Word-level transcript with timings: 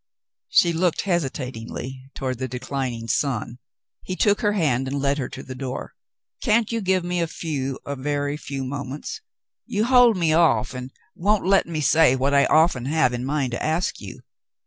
She 0.49 0.73
looked 0.73 1.01
hesitatingly 1.01 2.09
toward 2.15 2.39
the 2.39 2.49
declin 2.49 2.91
ing 2.91 3.07
sun. 3.07 3.59
He 4.01 4.15
took 4.15 4.41
her 4.41 4.53
hand 4.53 4.87
and 4.87 4.97
led 4.99 5.19
her 5.19 5.29
to 5.29 5.43
the 5.43 5.53
door." 5.53 5.93
Can't 6.41 6.71
you 6.71 6.81
give 6.81 7.03
me 7.03 7.21
a 7.21 7.27
few, 7.27 7.77
a 7.85 7.95
very 7.95 8.35
few 8.35 8.63
moments? 8.63 9.21
You 9.67 9.83
hold 9.83 10.17
me 10.17 10.33
off 10.33 10.73
and 10.73 10.89
won't 11.13 11.45
let 11.45 11.67
me 11.67 11.81
say 11.81 12.15
what 12.15 12.33
I 12.33 12.45
often 12.47 12.85
have 12.85 13.13
in 13.13 13.23
mind 13.25 13.51
to 13.51 13.61
ask 13.63 14.01
you." 14.01 14.21